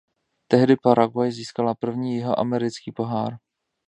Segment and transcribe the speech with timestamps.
[0.47, 3.37] Tehdy Paraguay získala první Jihoamerický pohár.